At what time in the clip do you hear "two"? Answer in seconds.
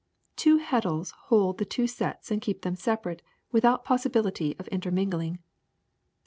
0.35-0.57, 1.63-1.85